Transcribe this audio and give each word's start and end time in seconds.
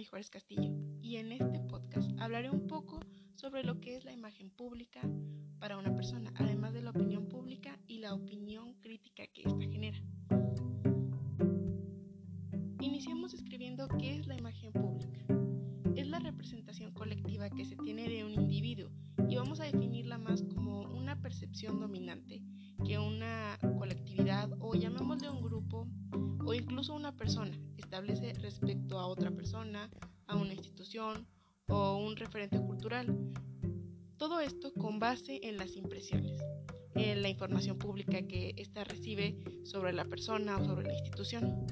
Naomi 0.00 0.08
Juárez 0.08 0.30
Castillo 0.30 0.72
y 1.02 1.16
en 1.16 1.30
este 1.32 1.60
podcast 1.60 2.10
hablaré 2.20 2.48
un 2.48 2.66
poco 2.66 3.00
sobre 3.34 3.62
lo 3.64 3.82
que 3.82 3.96
es 3.96 4.04
la 4.06 4.12
imagen 4.12 4.48
pública 4.48 5.02
para 5.58 5.76
una 5.76 5.94
persona, 5.94 6.32
además 6.36 6.72
de 6.72 6.80
la 6.80 6.88
opinión 6.88 7.28
pública 7.28 7.78
y 7.86 7.98
la 7.98 8.14
opinión 8.14 8.72
crítica 8.80 9.26
que 9.26 9.42
ésta 9.42 9.60
genera. 9.60 9.98
Iniciamos 12.80 13.34
escribiendo 13.34 13.88
qué 13.98 14.16
es 14.16 14.26
la 14.26 14.38
imagen 14.38 14.72
pública. 14.72 15.20
Es 15.96 16.08
la 16.08 16.18
representación 16.18 16.94
colectiva 16.94 17.50
que 17.50 17.66
se 17.66 17.76
tiene 17.76 18.08
de 18.08 18.24
un 18.24 18.32
individuo 18.32 18.88
y 19.28 19.36
vamos 19.36 19.60
a 19.60 19.64
definirla 19.64 20.16
más 20.16 20.42
como 20.44 20.80
una 20.96 21.20
percepción 21.20 21.78
dominante 21.78 22.42
que 22.86 22.98
una 22.98 23.58
colectividad 23.78 24.50
o 24.60 24.74
llamémosle 24.74 25.28
un 25.28 25.42
grupo 25.42 25.86
o 26.50 26.54
incluso 26.54 26.94
una 26.94 27.16
persona 27.16 27.56
establece 27.76 28.32
respecto 28.40 28.98
a 28.98 29.06
otra 29.06 29.30
persona, 29.30 29.88
a 30.26 30.34
una 30.34 30.52
institución 30.52 31.24
o 31.68 31.96
un 31.98 32.16
referente 32.16 32.58
cultural. 32.58 33.16
Todo 34.16 34.40
esto 34.40 34.72
con 34.72 34.98
base 34.98 35.38
en 35.44 35.58
las 35.58 35.76
impresiones, 35.76 36.42
en 36.96 37.22
la 37.22 37.28
información 37.28 37.78
pública 37.78 38.26
que 38.26 38.52
ésta 38.56 38.82
recibe 38.82 39.38
sobre 39.62 39.92
la 39.92 40.04
persona 40.04 40.56
o 40.56 40.64
sobre 40.64 40.88
la 40.88 40.94
institución. 40.94 41.66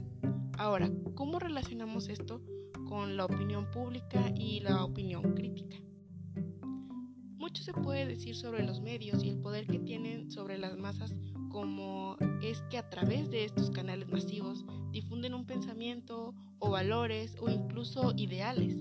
Ahora, 0.57 0.89
¿cómo 1.17 1.41
relacionamos 1.41 2.09
esto 2.09 2.41
con 2.89 3.17
la 3.17 3.25
opinión 3.25 3.69
pública 3.73 4.33
y 4.37 4.61
la 4.61 4.85
opinión 4.85 5.35
crítica? 5.35 5.77
Mucho 7.37 7.65
se 7.65 7.73
puede 7.73 8.07
decir 8.07 8.37
sobre 8.37 8.65
los 8.65 8.81
medios 8.81 9.25
y 9.25 9.31
el 9.31 9.41
poder 9.41 9.67
que 9.67 9.81
tienen 9.81 10.31
sobre 10.31 10.57
las 10.57 10.77
masas 10.77 11.17
como 11.49 12.17
es 12.43 12.63
que 12.71 12.79
a 12.79 12.89
través 12.89 13.31
de 13.31 13.45
estos 13.45 13.71
canales 13.71 14.09
masivos 14.09 14.65
difunden 14.91 15.35
un 15.35 15.47
pensamiento 15.47 16.35
o 16.59 16.71
valores 16.71 17.37
o 17.41 17.51
incluso 17.51 18.13
ideales. 18.17 18.77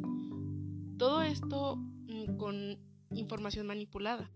Todo 0.98 1.22
esto 1.22 1.76
mm, 1.76 2.38
con 2.38 2.78
información 3.12 3.68
manipulada. 3.68 4.32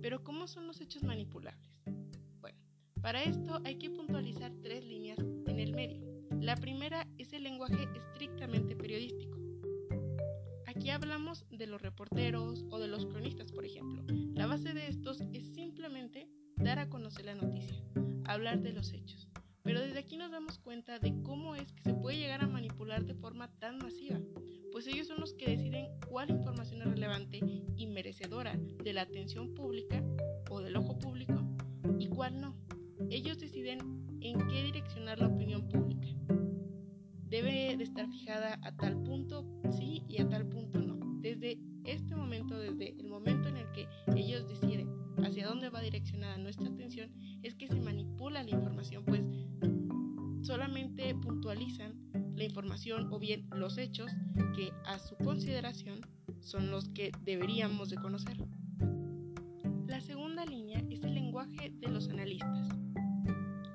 Pero 0.00 0.22
¿cómo 0.22 0.46
son 0.46 0.66
los 0.66 0.80
hechos 0.80 1.02
manipulables? 1.02 1.70
Bueno, 2.40 2.58
para 3.00 3.22
esto 3.22 3.60
hay 3.64 3.76
que 3.76 3.90
puntualizar 3.90 4.52
tres 4.62 4.84
líneas 4.84 5.18
en 5.18 5.58
el 5.58 5.74
medio. 5.74 6.06
La 6.40 6.56
primera 6.56 7.06
es 7.18 7.32
el 7.32 7.42
lenguaje 7.42 7.88
estrictamente 7.94 8.76
periodístico 8.76 9.38
Aquí 10.78 10.90
hablamos 10.90 11.44
de 11.50 11.66
los 11.66 11.82
reporteros 11.82 12.64
o 12.70 12.78
de 12.78 12.86
los 12.86 13.04
cronistas, 13.06 13.50
por 13.50 13.64
ejemplo. 13.64 14.04
La 14.34 14.46
base 14.46 14.72
de 14.74 14.86
estos 14.86 15.20
es 15.32 15.44
simplemente 15.54 16.28
dar 16.58 16.78
a 16.78 16.88
conocer 16.88 17.24
la 17.24 17.34
noticia, 17.34 17.76
hablar 18.24 18.60
de 18.60 18.72
los 18.72 18.92
hechos. 18.92 19.28
Pero 19.62 19.80
desde 19.80 19.98
aquí 19.98 20.16
nos 20.16 20.30
damos 20.30 20.58
cuenta 20.58 20.98
de 20.98 21.22
cómo 21.22 21.54
es 21.54 21.72
que 21.72 21.82
se 21.82 21.94
puede 21.94 22.18
llegar 22.18 22.42
a 22.42 22.48
manipular 22.48 23.04
de 23.04 23.14
forma 23.14 23.48
tan 23.58 23.78
masiva, 23.78 24.20
pues 24.72 24.86
ellos 24.86 25.06
son 25.06 25.20
los 25.20 25.34
que 25.34 25.50
deciden 25.50 25.88
cuál 26.08 26.30
información 26.30 26.82
es 26.82 26.88
relevante 26.88 27.40
y 27.76 27.86
merecedora 27.86 28.56
de 28.56 28.92
la 28.92 29.02
atención 29.02 29.54
pública 29.54 30.02
o 30.50 30.60
del 30.60 30.76
ojo 30.76 30.98
público 30.98 31.34
y 31.98 32.08
cuál 32.08 32.40
no. 32.40 32.56
Ellos 33.10 33.38
deciden 33.38 33.78
en 34.20 34.38
qué 34.48 34.64
direccionar 34.64 35.18
la 35.18 35.28
opinión 35.28 35.68
pública 35.68 36.08
debe 37.28 37.76
de 37.76 37.84
estar 37.84 38.08
fijada 38.08 38.58
a 38.62 38.74
tal 38.74 39.02
punto 39.02 39.44
o 52.86 53.18
bien 53.18 53.48
los 53.50 53.76
hechos 53.76 54.12
que 54.54 54.72
a 54.86 55.00
su 55.00 55.16
consideración 55.16 56.00
son 56.40 56.70
los 56.70 56.88
que 56.90 57.10
deberíamos 57.24 57.90
de 57.90 57.96
conocer. 57.96 58.36
La 59.88 60.00
segunda 60.00 60.46
línea 60.46 60.84
es 60.88 61.02
el 61.02 61.14
lenguaje 61.14 61.72
de 61.80 61.88
los 61.88 62.08
analistas. 62.08 62.68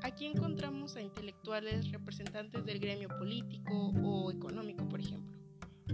Aquí 0.03 0.25
encontramos 0.25 0.95
a 0.95 1.01
intelectuales 1.01 1.91
representantes 1.91 2.65
del 2.65 2.79
gremio 2.79 3.09
político 3.09 3.91
o 4.03 4.31
económico, 4.31 4.87
por 4.87 5.01
ejemplo. 5.01 5.37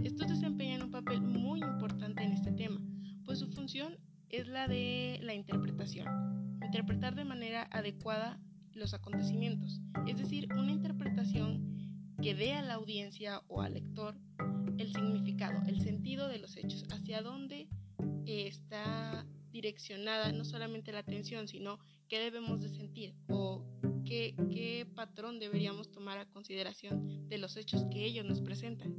Estos 0.04 0.28
desempeñan 0.28 0.82
un 0.82 0.92
papel 0.92 1.20
muy 1.20 1.60
importante 1.60 2.22
en 2.22 2.32
este 2.32 2.52
tema, 2.52 2.80
pues 3.24 3.40
su 3.40 3.48
función 3.48 3.98
es 4.28 4.46
la 4.46 4.68
de 4.68 5.18
la 5.22 5.34
interpretación, 5.34 6.58
interpretar 6.64 7.16
de 7.16 7.24
manera 7.24 7.68
adecuada 7.72 8.38
los 8.72 8.94
acontecimientos, 8.94 9.80
es 10.06 10.16
decir, 10.16 10.48
una 10.54 10.70
interpretación 10.70 11.69
que 12.22 12.34
dé 12.34 12.52
a 12.52 12.62
la 12.62 12.74
audiencia 12.74 13.42
o 13.48 13.62
al 13.62 13.74
lector 13.74 14.14
el 14.78 14.92
significado, 14.92 15.60
el 15.66 15.80
sentido 15.80 16.28
de 16.28 16.38
los 16.38 16.56
hechos, 16.56 16.84
hacia 16.90 17.22
dónde 17.22 17.68
está 18.26 19.26
direccionada 19.50 20.32
no 20.32 20.44
solamente 20.44 20.92
la 20.92 21.00
atención, 21.00 21.48
sino 21.48 21.78
qué 22.08 22.18
debemos 22.18 22.60
de 22.60 22.68
sentir 22.68 23.14
o 23.28 23.64
qué, 24.04 24.86
patrón 24.94 25.38
deberíamos 25.38 25.90
tomar 25.90 26.18
a 26.18 26.26
consideración 26.26 27.28
de 27.28 27.38
los 27.38 27.56
hechos 27.56 27.84
que 27.90 28.04
ellos 28.04 28.26
nos 28.26 28.40
presentan. 28.40 28.94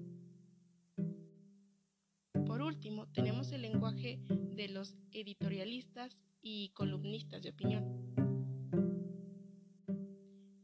Por 2.46 2.62
último, 2.62 3.08
tenemos 3.12 3.52
el 3.52 3.62
lenguaje 3.62 4.20
de 4.30 4.68
los 4.68 4.96
editorialistas 5.12 6.18
y 6.42 6.70
columnistas 6.70 7.44
de 7.44 7.50
opinión. 7.50 8.12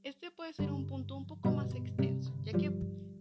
Este 0.03 0.31
puede 0.31 0.53
ser 0.53 0.71
un 0.71 0.87
punto 0.87 1.17
un 1.17 1.27
poco 1.27 1.51
más 1.51 1.75
ya 2.47 2.53
que 2.53 2.71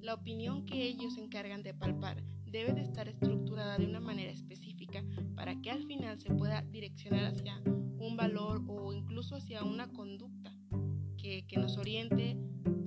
la 0.02 0.14
opinión 0.14 0.64
que 0.66 0.84
ellos 0.84 1.18
encargan 1.18 1.64
de 1.64 1.74
palpar 1.74 2.22
debe 2.44 2.72
de 2.74 2.82
estar 2.82 3.08
estructurada 3.08 3.76
de 3.76 3.84
una 3.84 3.98
manera 3.98 4.30
específica 4.30 5.04
para 5.34 5.60
que 5.60 5.72
al 5.72 5.84
final 5.84 6.20
se 6.20 6.32
pueda 6.32 6.62
direccionar 6.62 7.24
hacia 7.24 7.60
un 7.98 8.16
valor 8.16 8.62
o 8.68 8.92
incluso 8.92 9.34
hacia 9.34 9.64
una 9.64 9.92
conducta 9.92 10.52
que, 11.18 11.44
nos 11.58 11.76
oriente 11.76 12.36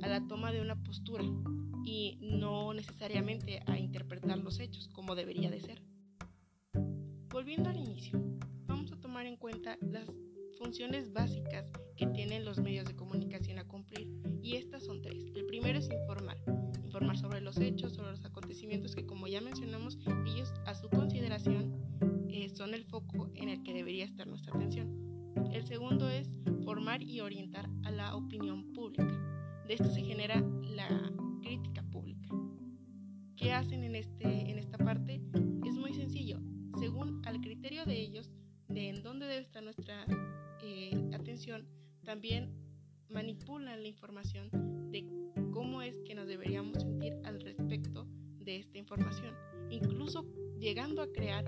a 0.01 0.07
la 0.07 0.25
toma 0.27 0.53
de 0.53 0.61
una 0.61 0.81
postura 0.81 1.25
y 1.83 2.17
no 2.21 2.73
necesariamente 2.73 3.61
a 3.65 3.77
interpretar 3.77 4.37
los 4.37 4.61
hechos 4.61 4.87
como 4.87 5.15
debería 5.15 5.51
de 5.51 5.59
ser. 5.59 5.83
Volviendo 7.29 7.69
al 7.69 7.75
inicio, 7.75 8.17
vamos 8.65 8.93
a 8.93 9.01
tomar 9.01 9.25
en 9.25 9.35
cuenta 9.35 9.77
las 9.81 10.07
funciones 10.57 11.11
básicas 11.11 11.69
que 11.97 12.07
tienen 12.07 12.45
los 12.45 12.59
medios 12.59 12.85
de 12.85 12.95
comunicación 12.95 13.59
a 13.59 13.67
cumplir 13.67 14.07
informar, 15.93 16.37
informar 16.83 17.17
sobre 17.17 17.41
los 17.41 17.57
hechos, 17.57 17.93
sobre 17.93 18.11
los 18.11 18.25
acontecimientos 18.25 18.95
que 18.95 19.05
como 19.05 19.27
ya 19.27 19.41
mencionamos, 19.41 19.97
ellos 20.25 20.53
a 20.65 20.75
su 20.75 20.89
consideración 20.89 21.75
eh, 22.29 22.49
son 22.49 22.73
el 22.73 22.85
foco 22.85 23.31
en 23.35 23.49
el 23.49 23.63
que 23.63 23.73
debería 23.73 24.05
estar 24.05 24.27
nuestra 24.27 24.53
atención. 24.55 25.09
El 25.51 25.65
segundo 25.65 26.07
es 26.09 26.35
formar 26.63 27.01
y 27.01 27.21
orientar 27.21 27.69
a 27.83 27.91
la 27.91 28.15
opinión 28.15 28.71
pública. 28.73 29.63
De 29.67 29.73
esto 29.73 29.89
se 29.89 30.01
genera 30.01 30.41
la 30.61 31.11
crítica 31.41 31.83
pública. 31.83 32.29
¿Qué 33.35 33.51
hacen 33.51 33.83
en, 33.83 33.95
este, 33.95 34.51
en 34.51 34.59
esta 34.59 34.77
parte? 34.77 35.21
Es 35.65 35.75
muy 35.75 35.93
sencillo. 35.93 36.39
Según 36.77 37.21
al 37.25 37.41
criterio 37.41 37.85
de 37.85 37.99
ellos, 37.99 38.31
de 38.67 38.89
en 38.89 39.03
dónde 39.03 39.25
debe 39.25 39.41
estar 39.41 39.63
nuestra 39.63 40.05
eh, 40.61 41.09
atención, 41.13 41.67
también 42.03 42.53
manipulan 43.09 43.81
la 43.81 43.87
información 43.87 44.49
de 44.91 45.05
cómo 45.51 45.81
es 45.81 45.99
que 46.05 46.15
nos 46.15 46.27
deberíamos 46.27 46.81
sentir 46.81 47.13
al 47.23 47.41
respecto 47.41 48.07
de 48.37 48.57
esta 48.57 48.77
información, 48.77 49.35
incluso 49.69 50.25
llegando 50.57 51.01
a 51.01 51.11
crear 51.11 51.45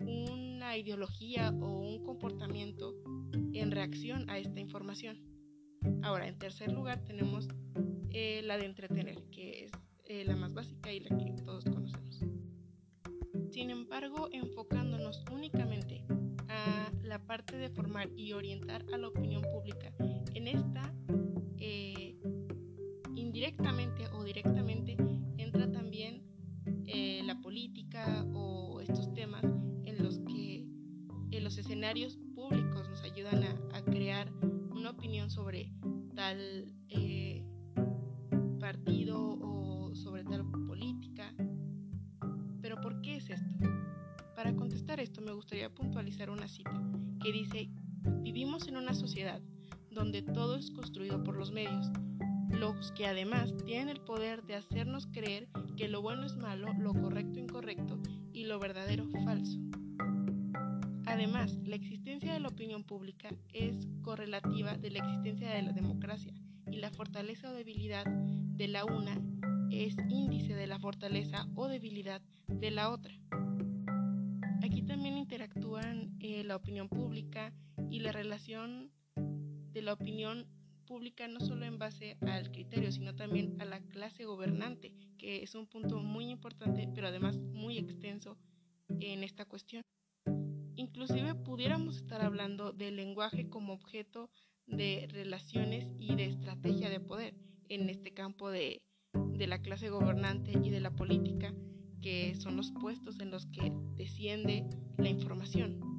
una 0.00 0.76
ideología 0.76 1.50
o 1.60 1.80
un 1.80 2.04
comportamiento 2.04 2.94
en 3.52 3.70
reacción 3.70 4.28
a 4.28 4.38
esta 4.38 4.60
información. 4.60 5.20
Ahora, 6.02 6.28
en 6.28 6.38
tercer 6.38 6.72
lugar 6.72 7.04
tenemos 7.04 7.48
eh, 8.10 8.42
la 8.44 8.58
de 8.58 8.66
entretener, 8.66 9.22
que 9.30 9.64
es 9.64 9.72
eh, 10.04 10.24
la 10.24 10.36
más 10.36 10.52
básica 10.52 10.92
y 10.92 11.00
la 11.00 11.16
que 11.16 11.32
todos 11.44 11.64
conocemos. 11.64 12.20
Sin 13.50 13.70
embargo, 13.70 14.28
enfocándonos 14.32 15.24
únicamente 15.32 16.04
la 17.02 17.18
parte 17.26 17.56
de 17.56 17.70
formar 17.70 18.10
y 18.16 18.32
orientar 18.32 18.84
a 18.92 18.98
la 18.98 19.08
opinión 19.08 19.42
pública, 19.42 19.92
en 20.34 20.48
esta 20.48 20.94
eh, 21.58 22.18
indirectamente 23.14 24.08
o 24.12 24.24
directamente 24.24 24.96
entra 25.38 25.70
también 25.70 26.22
la 27.26 27.40
política 27.40 28.24
o 28.34 28.80
estos 28.80 29.12
temas 29.12 29.44
en 29.84 30.02
los 30.02 30.18
que 30.20 30.66
en 31.30 31.44
los 31.44 31.58
escenarios 31.58 32.16
públicos 32.34 32.88
nos 32.88 33.02
ayudan 33.02 33.42
a, 33.72 33.84
crear 33.84 34.32
una 34.70 34.90
opinión 34.90 35.30
sobre 35.30 35.72
tal 36.14 36.72
eh, 36.88 37.44
partido 38.60 39.18
o 39.20 39.55
me 45.26 45.32
gustaría 45.32 45.74
puntualizar 45.74 46.30
una 46.30 46.46
cita 46.46 46.80
que 47.20 47.32
dice, 47.32 47.68
vivimos 48.22 48.68
en 48.68 48.76
una 48.76 48.94
sociedad 48.94 49.42
donde 49.90 50.22
todo 50.22 50.54
es 50.54 50.70
construido 50.70 51.24
por 51.24 51.36
los 51.36 51.50
medios, 51.50 51.90
los 52.48 52.92
que 52.92 53.06
además 53.06 53.52
tienen 53.64 53.88
el 53.88 54.00
poder 54.00 54.44
de 54.44 54.54
hacernos 54.54 55.08
creer 55.08 55.48
que 55.76 55.88
lo 55.88 56.00
bueno 56.00 56.24
es 56.24 56.36
malo, 56.36 56.72
lo 56.78 56.94
correcto 56.94 57.40
incorrecto 57.40 57.98
y 58.32 58.44
lo 58.44 58.60
verdadero 58.60 59.08
falso. 59.24 59.58
Además, 61.06 61.58
la 61.64 61.74
existencia 61.74 62.32
de 62.32 62.40
la 62.40 62.48
opinión 62.48 62.84
pública 62.84 63.30
es 63.52 63.88
correlativa 64.02 64.76
de 64.76 64.92
la 64.92 65.00
existencia 65.00 65.50
de 65.50 65.62
la 65.62 65.72
democracia 65.72 66.32
y 66.70 66.76
la 66.76 66.90
fortaleza 66.92 67.50
o 67.50 67.54
debilidad 67.54 68.06
de 68.06 68.68
la 68.68 68.84
una 68.84 69.20
es 69.72 69.96
índice 70.08 70.54
de 70.54 70.68
la 70.68 70.78
fortaleza 70.78 71.48
o 71.56 71.66
debilidad 71.66 72.22
de 72.46 72.70
la 72.70 72.90
otra. 72.90 73.12
Aquí 74.62 74.82
también 74.82 75.16
interactúan 75.16 76.16
eh, 76.20 76.44
la 76.44 76.56
opinión 76.56 76.88
pública 76.88 77.52
y 77.90 78.00
la 78.00 78.12
relación 78.12 78.90
de 79.72 79.82
la 79.82 79.92
opinión 79.92 80.46
pública 80.86 81.28
no 81.28 81.40
solo 81.40 81.66
en 81.66 81.78
base 81.78 82.16
al 82.22 82.50
criterio, 82.50 82.90
sino 82.92 83.14
también 83.14 83.60
a 83.60 83.64
la 83.64 83.80
clase 83.80 84.24
gobernante, 84.24 84.92
que 85.18 85.42
es 85.42 85.54
un 85.54 85.66
punto 85.66 85.98
muy 85.98 86.30
importante, 86.30 86.88
pero 86.94 87.08
además 87.08 87.38
muy 87.38 87.76
extenso 87.76 88.38
en 89.00 89.24
esta 89.24 89.44
cuestión. 89.44 89.82
Inclusive 90.76 91.34
pudiéramos 91.34 91.96
estar 91.96 92.22
hablando 92.22 92.72
del 92.72 92.96
lenguaje 92.96 93.48
como 93.48 93.72
objeto 93.72 94.30
de 94.66 95.08
relaciones 95.10 95.94
y 95.98 96.14
de 96.14 96.26
estrategia 96.26 96.88
de 96.88 97.00
poder 97.00 97.34
en 97.68 97.88
este 97.88 98.12
campo 98.12 98.50
de, 98.50 98.82
de 99.12 99.46
la 99.46 99.60
clase 99.60 99.90
gobernante 99.90 100.52
y 100.52 100.70
de 100.70 100.80
la 100.80 100.90
política, 100.90 101.54
que 102.06 102.36
son 102.36 102.56
los 102.56 102.70
puestos 102.70 103.18
en 103.18 103.32
los 103.32 103.46
que 103.46 103.72
desciende 103.96 104.64
la 104.96 105.08
información. 105.08 105.95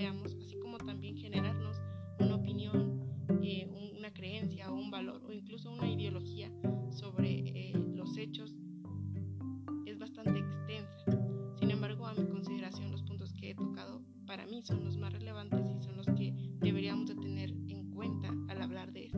Veamos, 0.00 0.34
así 0.34 0.56
como 0.56 0.78
también 0.78 1.14
generarnos 1.14 1.76
una 2.20 2.36
opinión, 2.36 3.02
eh, 3.42 3.68
una 3.98 4.10
creencia 4.14 4.72
o 4.72 4.74
un 4.74 4.90
valor 4.90 5.22
o 5.26 5.30
incluso 5.30 5.70
una 5.70 5.90
ideología 5.90 6.50
sobre 6.90 7.40
eh, 7.40 7.72
los 7.94 8.16
hechos 8.16 8.54
es 9.84 9.98
bastante 9.98 10.38
extensa. 10.38 11.04
Sin 11.58 11.70
embargo, 11.70 12.06
a 12.06 12.14
mi 12.14 12.26
consideración, 12.28 12.90
los 12.90 13.02
puntos 13.02 13.34
que 13.34 13.50
he 13.50 13.54
tocado 13.54 14.02
para 14.26 14.46
mí 14.46 14.62
son 14.62 14.84
los 14.84 14.96
más 14.96 15.12
relevantes 15.12 15.60
y 15.70 15.82
son 15.84 15.98
los 15.98 16.06
que 16.06 16.32
deberíamos 16.60 17.06
de 17.06 17.16
tener 17.16 17.50
en 17.68 17.90
cuenta 17.90 18.34
al 18.48 18.62
hablar 18.62 18.92
de 18.92 19.09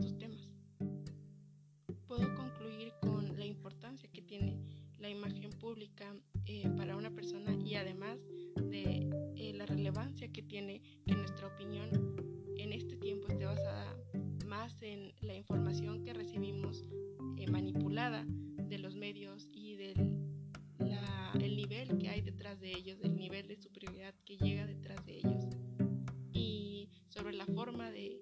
relevancia 9.93 10.27
que 10.31 10.41
tiene 10.41 10.81
que 11.05 11.15
nuestra 11.15 11.47
opinión 11.47 11.87
en 12.57 12.73
este 12.73 12.95
tiempo 12.95 13.27
esté 13.27 13.45
basada 13.45 13.95
más 14.47 14.81
en 14.81 15.13
la 15.21 15.35
información 15.35 16.03
que 16.03 16.13
recibimos 16.13 16.83
eh, 17.37 17.45
manipulada 17.47 18.25
de 18.27 18.79
los 18.79 18.95
medios 18.95 19.49
y 19.51 19.75
del 19.75 20.19
el 21.39 21.55
nivel 21.55 21.97
que 21.97 22.09
hay 22.09 22.21
detrás 22.21 22.59
de 22.59 22.71
ellos, 22.71 22.99
el 23.01 23.15
nivel 23.15 23.47
de 23.47 23.57
superioridad 23.57 24.13
que 24.23 24.37
llega 24.37 24.67
detrás 24.67 25.03
de 25.05 25.17
ellos 25.17 25.45
y 26.31 26.89
sobre 27.09 27.33
la 27.33 27.45
forma 27.47 27.89
de 27.91 28.19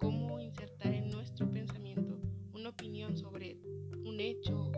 cómo 0.00 0.40
insertar 0.40 0.92
en 0.92 1.10
nuestro 1.10 1.50
pensamiento 1.50 2.20
una 2.52 2.70
opinión 2.70 3.16
sobre 3.16 3.56
un 4.04 4.20
hecho 4.20 4.70